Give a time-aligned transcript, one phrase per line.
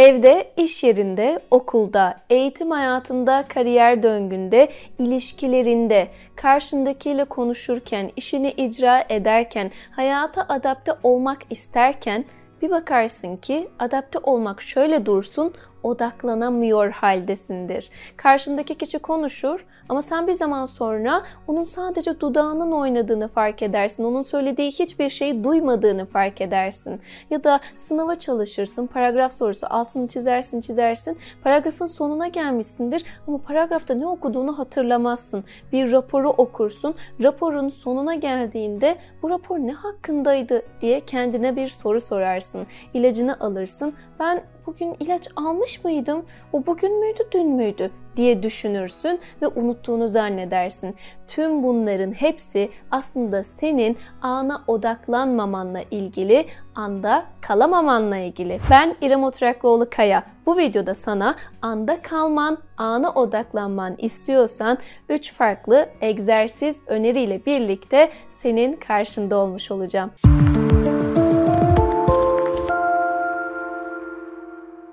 [0.00, 10.46] Evde, iş yerinde, okulda, eğitim hayatında, kariyer döngünde, ilişkilerinde, karşındakiyle konuşurken, işini icra ederken, hayata
[10.48, 12.24] adapte olmak isterken
[12.62, 17.90] bir bakarsın ki adapte olmak şöyle dursun, odaklanamıyor haldesindir.
[18.16, 24.04] Karşındaki kişi konuşur ama sen bir zaman sonra onun sadece dudağının oynadığını fark edersin.
[24.04, 27.00] Onun söylediği hiçbir şeyi duymadığını fark edersin.
[27.30, 31.18] Ya da sınava çalışırsın, paragraf sorusu altını çizersin çizersin.
[31.44, 35.44] Paragrafın sonuna gelmişsindir ama paragrafta ne okuduğunu hatırlamazsın.
[35.72, 36.94] Bir raporu okursun.
[37.22, 42.66] Raporun sonuna geldiğinde bu rapor ne hakkındaydı diye kendine bir soru sorarsın.
[42.94, 43.94] İlacını alırsın.
[44.20, 46.24] Ben bugün ilaç almış mıydım?
[46.52, 50.96] O bugün müydü, dün müydü diye düşünürsün ve unuttuğunu zannedersin.
[51.28, 58.60] Tüm bunların hepsi aslında senin ana odaklanmamanla ilgili, anda kalamamanla ilgili.
[58.70, 60.22] Ben İrem Oturaklıoğlu Kaya.
[60.46, 69.36] Bu videoda sana anda kalman, ana odaklanman istiyorsan 3 farklı egzersiz öneriyle birlikte senin karşında
[69.36, 70.10] olmuş olacağım.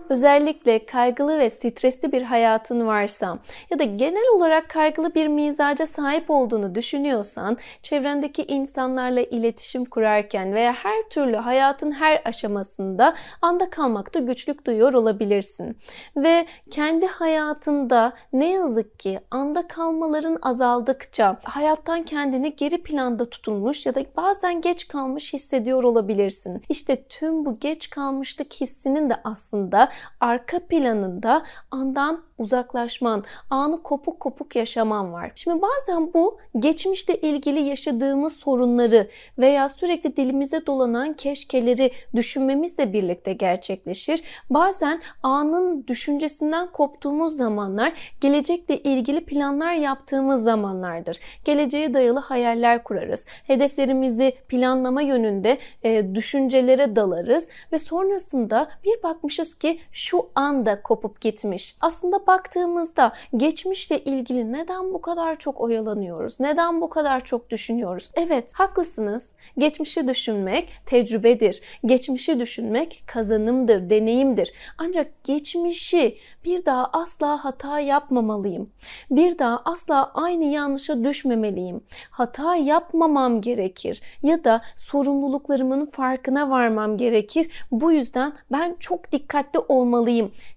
[0.09, 6.29] Özellikle kaygılı ve stresli bir hayatın varsa ya da genel olarak kaygılı bir mizaca sahip
[6.29, 14.65] olduğunu düşünüyorsan, çevrendeki insanlarla iletişim kurarken veya her türlü hayatın her aşamasında anda kalmakta güçlük
[14.65, 15.77] duyuyor olabilirsin.
[16.17, 23.95] Ve kendi hayatında ne yazık ki anda kalmaların azaldıkça hayattan kendini geri planda tutulmuş ya
[23.95, 26.61] da bazen geç kalmış hissediyor olabilirsin.
[26.69, 34.55] İşte tüm bu geç kalmışlık hissinin de aslında arka planında andan uzaklaşman, anı kopuk kopuk
[34.55, 35.31] yaşaman var.
[35.35, 44.23] Şimdi bazen bu geçmişte ilgili yaşadığımız sorunları veya sürekli dilimize dolanan keşkeleri düşünmemizle birlikte gerçekleşir.
[44.49, 51.19] Bazen anın düşüncesinden koptuğumuz zamanlar gelecekle ilgili planlar yaptığımız zamanlardır.
[51.45, 53.25] Geleceğe dayalı hayaller kurarız.
[53.47, 61.75] Hedeflerimizi planlama yönünde e, düşüncelere dalarız ve sonrasında bir bakmışız ki şu anda kopup gitmiş.
[61.81, 66.39] Aslında baktığımızda geçmişle ilgili neden bu kadar çok oyalanıyoruz?
[66.39, 68.11] Neden bu kadar çok düşünüyoruz?
[68.13, 69.35] Evet, haklısınız.
[69.57, 71.61] Geçmişi düşünmek tecrübedir.
[71.85, 74.53] Geçmişi düşünmek kazanımdır, deneyimdir.
[74.77, 78.69] Ancak geçmişi bir daha asla hata yapmamalıyım.
[79.11, 81.81] Bir daha asla aynı yanlışa düşmemeliyim.
[82.11, 87.49] Hata yapmamam gerekir ya da sorumluluklarımın farkına varmam gerekir.
[87.71, 89.76] Bu yüzden ben çok dikkatli olmalıyım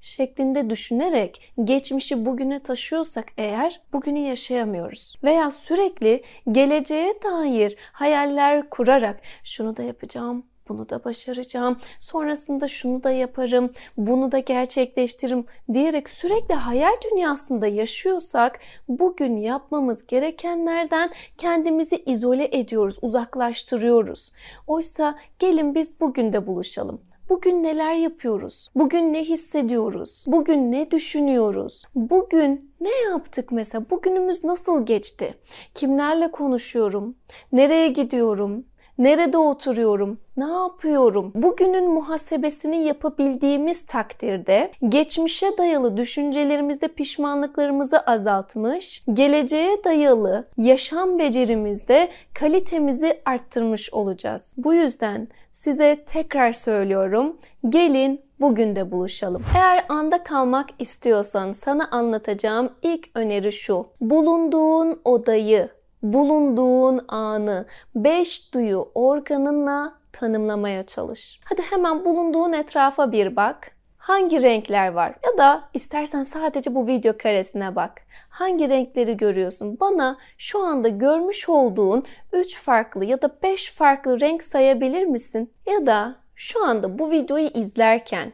[0.01, 5.17] şeklinde düşünerek geçmişi bugüne taşıyorsak eğer bugünü yaşayamıyoruz.
[5.25, 6.23] Veya sürekli
[6.53, 14.33] geleceğe dair hayaller kurarak şunu da yapacağım, bunu da başaracağım, sonrasında şunu da yaparım, bunu
[14.33, 24.33] da gerçekleştiririm diyerek sürekli hayal dünyasında yaşıyorsak bugün yapmamız gerekenlerden kendimizi izole ediyoruz, uzaklaştırıyoruz.
[24.67, 27.10] Oysa gelin biz bugün de buluşalım.
[27.31, 28.69] Bugün neler yapıyoruz?
[28.75, 30.25] Bugün ne hissediyoruz?
[30.29, 31.85] Bugün ne düşünüyoruz?
[31.95, 33.91] Bugün ne yaptık mesela?
[33.91, 35.35] Bugünümüz nasıl geçti?
[35.75, 37.17] Kimlerle konuşuyorum?
[37.53, 38.65] Nereye gidiyorum?
[39.01, 40.19] Nerede oturuyorum?
[40.37, 41.33] Ne yapıyorum?
[41.35, 53.93] Bugünün muhasebesini yapabildiğimiz takdirde geçmişe dayalı düşüncelerimizde pişmanlıklarımızı azaltmış, geleceğe dayalı yaşam becerimizde kalitemizi arttırmış
[53.93, 54.55] olacağız.
[54.57, 57.37] Bu yüzden size tekrar söylüyorum.
[57.69, 59.43] Gelin bugün de buluşalım.
[59.57, 63.87] Eğer anda kalmak istiyorsan sana anlatacağım ilk öneri şu.
[64.01, 65.69] Bulunduğun odayı
[66.03, 71.41] bulunduğun anı beş duyu organınla tanımlamaya çalış.
[71.45, 73.71] Hadi hemen bulunduğun etrafa bir bak.
[73.99, 75.15] Hangi renkler var?
[75.25, 78.03] Ya da istersen sadece bu video karesine bak.
[78.29, 79.81] Hangi renkleri görüyorsun?
[79.81, 85.53] Bana şu anda görmüş olduğun 3 farklı ya da 5 farklı renk sayabilir misin?
[85.67, 88.33] Ya da şu anda bu videoyu izlerken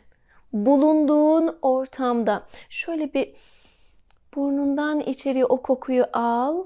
[0.52, 3.34] bulunduğun ortamda şöyle bir
[4.34, 6.64] burnundan içeri o kokuyu al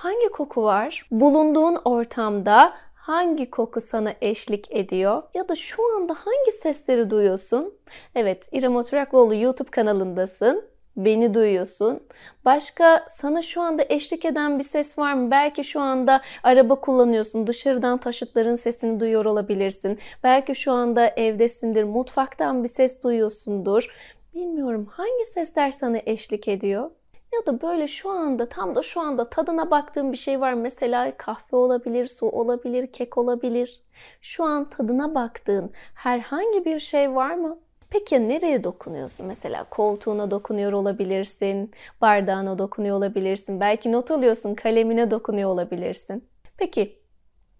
[0.00, 1.06] Hangi koku var?
[1.10, 5.22] Bulunduğun ortamda hangi koku sana eşlik ediyor?
[5.34, 7.74] Ya da şu anda hangi sesleri duyuyorsun?
[8.14, 10.64] Evet, İrem Oturaklıoğlu YouTube kanalındasın.
[10.96, 12.00] Beni duyuyorsun.
[12.44, 15.30] Başka sana şu anda eşlik eden bir ses var mı?
[15.30, 17.46] Belki şu anda araba kullanıyorsun.
[17.46, 19.98] Dışarıdan taşıtların sesini duyuyor olabilirsin.
[20.24, 21.84] Belki şu anda evdesindir.
[21.84, 23.88] Mutfaktan bir ses duyuyorsundur.
[24.34, 26.90] Bilmiyorum hangi sesler sana eşlik ediyor?
[27.32, 30.54] Ya da böyle şu anda tam da şu anda tadına baktığım bir şey var.
[30.54, 33.82] Mesela kahve olabilir, su olabilir, kek olabilir.
[34.20, 37.58] Şu an tadına baktığın herhangi bir şey var mı?
[37.90, 39.26] Peki nereye dokunuyorsun?
[39.26, 46.28] Mesela koltuğuna dokunuyor olabilirsin, bardağına dokunuyor olabilirsin, belki not alıyorsun, kalemine dokunuyor olabilirsin.
[46.56, 47.00] Peki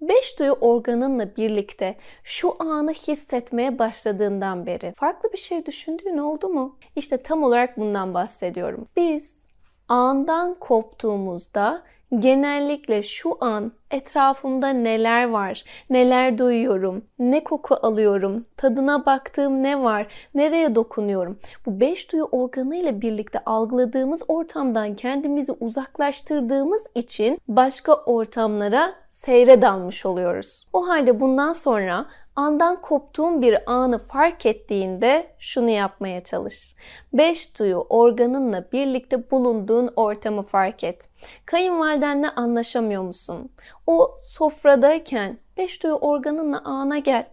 [0.00, 6.78] Beş duyu organınla birlikte şu anı hissetmeye başladığından beri farklı bir şey düşündüğün oldu mu?
[6.96, 8.88] İşte tam olarak bundan bahsediyorum.
[8.96, 9.50] Biz
[9.90, 11.82] andan koptuğumuzda
[12.19, 20.06] genellikle şu an etrafımda neler var, neler duyuyorum, ne koku alıyorum, tadına baktığım ne var,
[20.34, 21.38] nereye dokunuyorum.
[21.66, 30.06] Bu beş duyu organı ile birlikte algıladığımız ortamdan kendimizi uzaklaştırdığımız için başka ortamlara seyre dalmış
[30.06, 30.69] oluyoruz.
[30.72, 36.75] O halde bundan sonra andan koptuğun bir anı fark ettiğinde şunu yapmaya çalış.
[37.12, 41.08] Beş duyu organınla birlikte bulunduğun ortamı fark et.
[41.46, 43.50] Kayınvalidenle anlaşamıyor musun?
[43.90, 47.26] O sofradayken beş duyu organınla ana gel.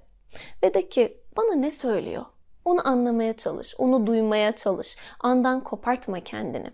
[0.64, 2.26] Ve de ki bana ne söylüyor?
[2.66, 4.98] Onu anlamaya çalış, onu duymaya çalış.
[5.20, 6.72] Andan kopartma kendini.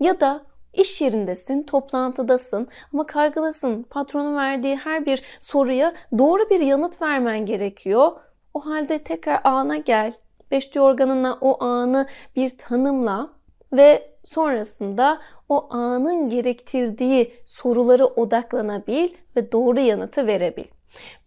[0.00, 3.82] Ya da İş yerindesin, toplantıdasın ama kaygılısın.
[3.82, 8.12] Patronun verdiği her bir soruya doğru bir yanıt vermen gerekiyor.
[8.54, 10.12] O halde tekrar ana gel.
[10.50, 12.06] Beşli organına o anı
[12.36, 13.30] bir tanımla
[13.72, 15.18] ve sonrasında
[15.48, 20.64] o anın gerektirdiği soruları odaklanabil ve doğru yanıtı verebil.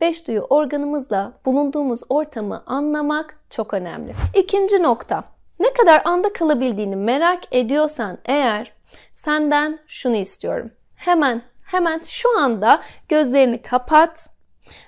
[0.02, 4.16] Beş duyu organımızla bulunduğumuz ortamı anlamak çok önemli.
[4.36, 5.24] İkinci nokta.
[5.60, 8.80] Ne kadar anda kalabildiğini merak ediyorsan eğer
[9.14, 10.72] Senden şunu istiyorum.
[10.96, 14.30] Hemen hemen şu anda gözlerini kapat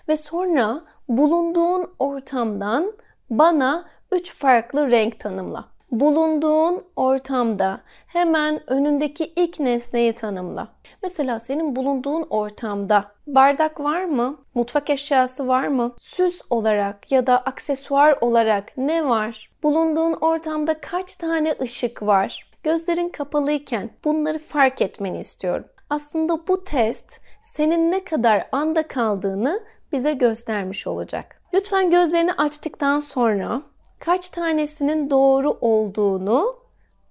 [0.07, 2.93] ve sonra bulunduğun ortamdan
[3.29, 5.70] bana üç farklı renk tanımla.
[5.91, 10.67] Bulunduğun ortamda hemen önündeki ilk nesneyi tanımla.
[11.03, 14.37] Mesela senin bulunduğun ortamda bardak var mı?
[14.53, 15.93] Mutfak eşyası var mı?
[15.97, 19.51] Süs olarak ya da aksesuar olarak ne var?
[19.63, 22.51] Bulunduğun ortamda kaç tane ışık var?
[22.63, 25.65] Gözlerin kapalıyken bunları fark etmeni istiyorum.
[25.89, 29.59] Aslında bu test senin ne kadar anda kaldığını
[29.91, 31.41] bize göstermiş olacak.
[31.53, 33.61] Lütfen gözlerini açtıktan sonra
[34.01, 36.55] kaç tanesinin doğru olduğunu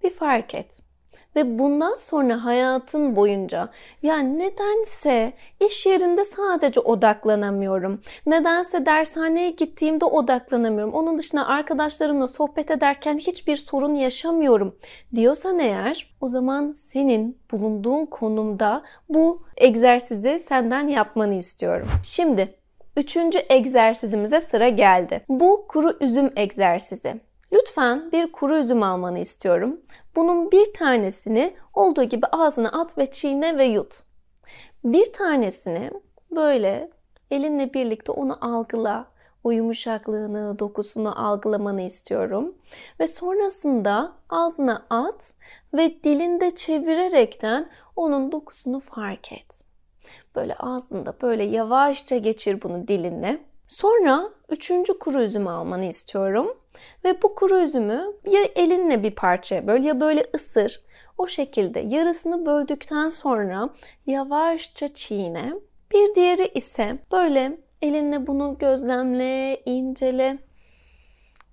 [0.05, 0.81] bir fark et.
[1.37, 3.69] Ve bundan sonra hayatın boyunca
[4.03, 5.33] ya nedense
[5.69, 8.01] iş yerinde sadece odaklanamıyorum.
[8.27, 10.95] Nedense dershaneye gittiğimde odaklanamıyorum.
[10.95, 14.77] Onun dışında arkadaşlarımla sohbet ederken hiçbir sorun yaşamıyorum
[15.15, 21.89] diyorsan eğer o zaman senin bulunduğun konumda bu egzersizi senden yapmanı istiyorum.
[22.05, 22.60] Şimdi
[22.97, 25.25] üçüncü egzersizimize sıra geldi.
[25.29, 27.21] Bu kuru üzüm egzersizi.
[27.53, 29.81] Lütfen bir kuru üzüm almanı istiyorum.
[30.17, 34.01] Bunun bir tanesini olduğu gibi ağzına at ve çiğne ve yut.
[34.85, 35.91] Bir tanesini
[36.31, 36.91] böyle
[37.31, 39.07] elinle birlikte onu algıla.
[39.45, 42.55] O yumuşaklığını, dokusunu algılamanı istiyorum.
[43.01, 45.35] Ve sonrasında ağzına at
[45.75, 49.70] ve dilinde çevirerekten onun dokusunu fark et.
[50.35, 53.39] Böyle ağzında böyle yavaşça geçir bunu dilinle.
[53.69, 56.57] Sonra üçüncü kuru üzümü almanı istiyorum.
[57.05, 60.81] Ve bu kuru üzümü ya elinle bir parçaya böl ya böyle ısır.
[61.19, 63.71] O şekilde yarısını böldükten sonra
[64.07, 65.53] yavaşça çiğne.
[65.93, 70.39] Bir diğeri ise böyle elinle bunu gözlemle, incele.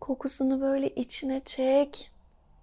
[0.01, 2.11] Kokusunu böyle içine çek.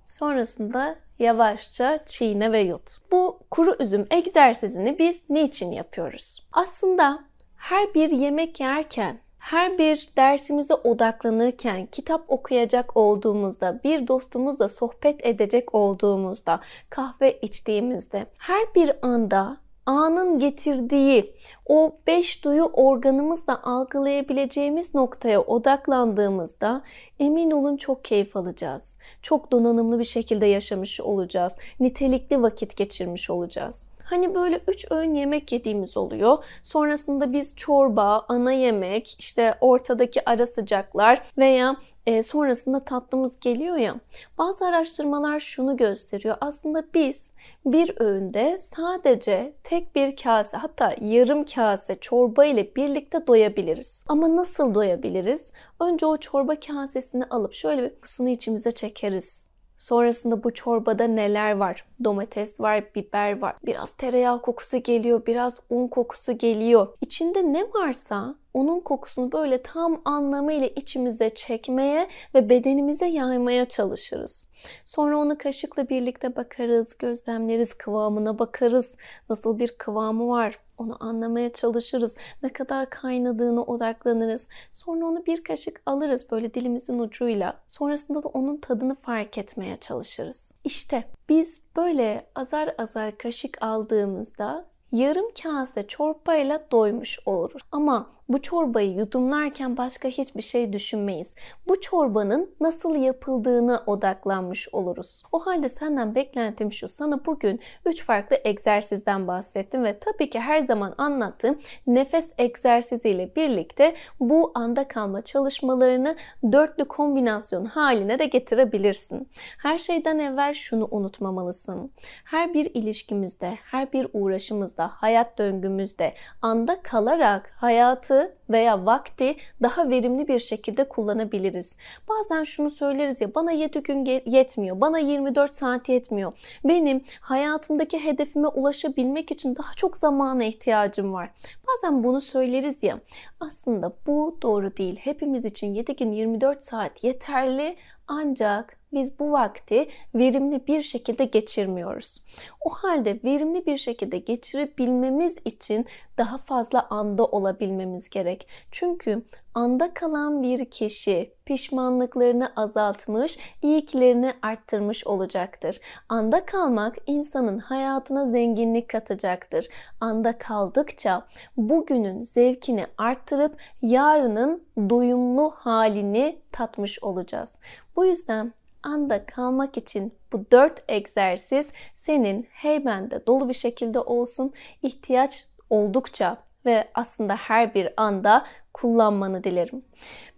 [0.06, 2.97] Sonrasında yavaşça çiğne ve yut.
[3.12, 6.47] Bu kuru üzüm egzersizini biz niçin yapıyoruz?
[6.52, 7.25] Aslında
[7.56, 15.75] her bir yemek yerken her bir dersimize odaklanırken, kitap okuyacak olduğumuzda, bir dostumuzla sohbet edecek
[15.75, 19.56] olduğumuzda, kahve içtiğimizde her bir anda
[19.87, 21.35] anın getirdiği
[21.67, 26.83] o beş duyu organımızla algılayabileceğimiz noktaya odaklandığımızda
[27.19, 28.99] emin olun çok keyif alacağız.
[29.23, 31.57] Çok donanımlı bir şekilde yaşamış olacağız.
[31.81, 33.94] Nitelikli vakit geçirmiş olacağız.
[34.04, 36.44] Hani böyle üç öğün yemek yediğimiz oluyor.
[36.62, 43.96] Sonrasında biz çorba, ana yemek, işte ortadaki ara sıcaklar veya e, sonrasında tatlımız geliyor ya.
[44.38, 46.37] Bazı araştırmalar şunu gösteriyor.
[46.40, 47.34] Aslında biz
[47.66, 54.04] bir öğünde sadece tek bir kase hatta yarım kase çorba ile birlikte doyabiliriz.
[54.08, 55.52] Ama nasıl doyabiliriz?
[55.80, 59.53] Önce o çorba kasesini alıp şöyle bir kusunu içimize çekeriz.
[59.85, 61.85] Sonrasında bu çorbada neler var?
[62.05, 63.55] Domates var, biber var.
[63.67, 66.88] Biraz tereyağı kokusu geliyor, biraz un kokusu geliyor.
[67.00, 74.49] İçinde ne varsa onun kokusunu böyle tam anlamıyla içimize çekmeye ve bedenimize yaymaya çalışırız.
[74.84, 78.99] Sonra onu kaşıkla birlikte bakarız, gözlemleriz, kıvamına bakarız.
[79.28, 80.58] Nasıl bir kıvamı var?
[80.78, 82.16] Onu anlamaya çalışırız.
[82.42, 84.49] Ne kadar kaynadığını odaklanırız.
[84.73, 87.61] Sonra onu bir kaşık alırız böyle dilimizin ucuyla.
[87.68, 90.54] Sonrasında da onun tadını fark etmeye çalışırız.
[90.64, 94.64] İşte biz böyle azar azar kaşık aldığımızda
[94.95, 97.63] yarım kase çorbayla doymuş oluruz.
[97.73, 101.35] Ama bu çorbayı yudumlarken başka hiçbir şey düşünmeyiz.
[101.69, 105.23] Bu çorbanın nasıl yapıldığına odaklanmış oluruz.
[105.33, 106.89] O halde senden beklentim şu.
[106.89, 113.95] Sana bugün 3 farklı egzersizden bahsettim ve tabii ki her zaman anlattığım nefes egzersiziyle birlikte
[114.21, 116.17] bu anda kalma çalışmalarını
[116.53, 119.29] dörtlü kombinasyon haline de getirebilirsin.
[119.63, 121.91] Her şeyden evvel şunu unutmamalısın.
[122.25, 130.29] Her bir ilişkimizde, her bir uğraşımızda, hayat döngümüzde anda kalarak hayatı veya vakti daha verimli
[130.29, 131.76] bir şekilde kullanabiliriz.
[132.09, 136.33] Bazen şunu söyleriz ya bana 7 gün yetmiyor, bana 24 saat yetmiyor.
[136.64, 141.31] Benim hayatımdaki hedefime ulaşabilmek için daha çok zamana ihtiyacım var.
[141.69, 143.00] Bazen bunu söyleriz ya
[143.41, 144.97] aslında bu doğru değil.
[144.97, 147.76] Hepimiz için 7 gün 24 saat yeterli
[148.09, 152.25] ancak biz bu vakti verimli bir şekilde geçirmiyoruz.
[152.65, 155.87] O halde verimli bir şekilde geçirebilmemiz için
[156.19, 158.49] daha fazla anda olabilmemiz gerek.
[158.71, 159.23] Çünkü
[159.55, 165.81] anda kalan bir kişi pişmanlıklarını azaltmış, iyiliklerini arttırmış olacaktır.
[166.09, 169.67] Anda kalmak insanın hayatına zenginlik katacaktır.
[170.01, 177.59] Anda kaldıkça bugünün zevkini arttırıp yarının doyumlu halini tatmış olacağız.
[177.97, 178.53] Bu yüzden
[178.85, 184.53] anda kalmak için bu dört egzersiz senin heybende dolu bir şekilde olsun.
[184.83, 186.37] ihtiyaç oldukça
[186.67, 189.85] ve aslında her bir anda kullanmanı dilerim.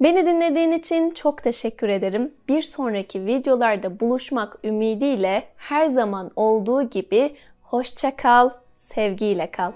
[0.01, 2.35] Beni dinlediğin için çok teşekkür ederim.
[2.49, 9.73] Bir sonraki videolarda buluşmak ümidiyle her zaman olduğu gibi hoşça kal, sevgiyle kal.